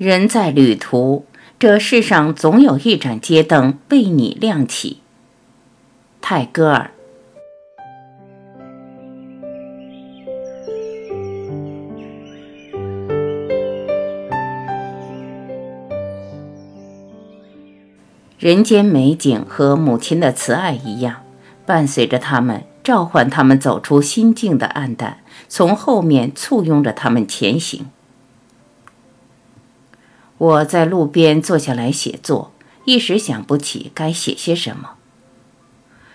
[0.00, 1.26] 人在旅途，
[1.58, 5.00] 这世上总有一盏街灯为你亮起。
[6.22, 6.92] 泰戈尔。
[18.38, 21.16] 人间美景和母亲的慈爱一样，
[21.66, 27.90] 伴随着他们，召唤他们走出心境的暗淡，从后面簇拥着他们前行。
[30.40, 32.50] 我在路边坐下来写作，
[32.86, 34.92] 一时想不起该写些什么。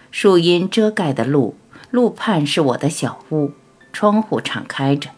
[0.09, 1.55] 树荫遮盖的路，
[1.91, 3.51] 路畔是我的小屋，
[3.93, 5.11] 窗户敞开着，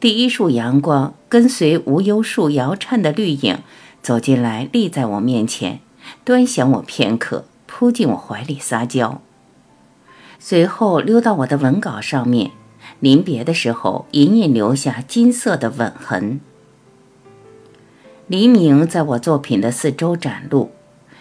[0.00, 3.58] 第一束阳光跟随无忧树摇颤的绿影
[4.02, 5.78] 走进来，立在我面前。
[6.24, 9.20] 端详我片刻，扑进我怀里撒娇，
[10.40, 12.50] 随后溜到我的文稿上面，
[12.98, 16.40] 临别的时候隐隐留下金色的吻痕。
[18.28, 20.70] 黎明在我作品的四周展露，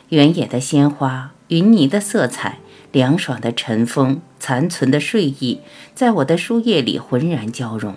[0.09, 2.59] 原野的鲜花、云泥的色彩、
[2.91, 5.61] 凉爽的晨风、残存的睡意，
[5.95, 7.95] 在我的书页里浑然交融。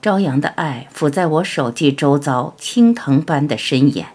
[0.00, 4.06] 朝阳的爱抚在我手际周遭，青藤般的伸延。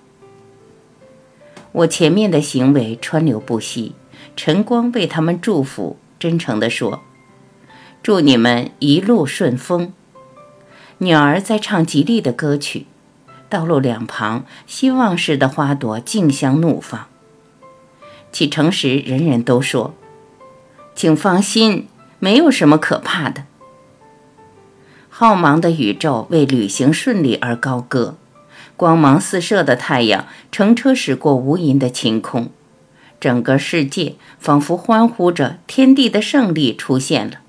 [1.72, 3.94] 我前面的行为川流不息，
[4.36, 7.02] 晨光为他们祝福，真诚地说
[8.02, 9.94] ：“祝你们一路顺风。”
[11.00, 12.88] 鸟儿在唱吉利的歌曲，
[13.50, 17.08] 道路两旁希望似的花朵竞相怒放。
[18.32, 19.94] 启程时，人人都说
[20.96, 21.88] ：“请放心，
[22.20, 23.46] 没有什么可怕的。”
[25.10, 28.18] 浩茫的宇宙为旅行顺利而高歌。
[28.78, 32.50] 光芒四射的太阳，乘车驶过无垠的晴空，
[33.22, 37.40] 整个世界仿佛欢呼着天地的胜利出现了。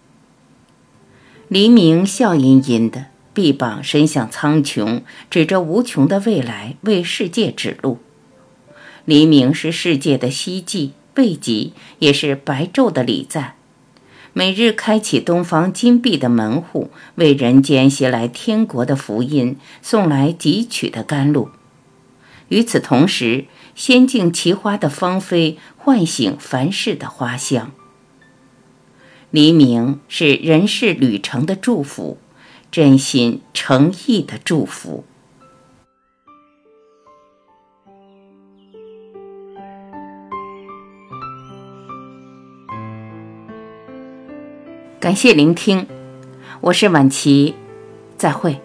[1.48, 7.98] 黎明笑吟吟的，臂膀伸向苍穹，指着无穷的未来，为世界指路。
[9.04, 13.56] 黎明是世界的希冀、慰藉，也是白昼的礼赞。
[14.32, 21.50] 每日开启东方金碧的门户，为人间携来天国的福音，送来汲取的甘露。
[22.48, 23.44] 与此同时，
[23.75, 27.72] 仙境奇花的芳菲唤醒凡世的花香。
[29.30, 32.16] 黎明是人世旅程的祝福，
[32.71, 35.04] 真心诚意的祝福。
[44.99, 45.87] 感谢聆听，
[46.60, 47.55] 我是晚琪，
[48.16, 48.60] 再会。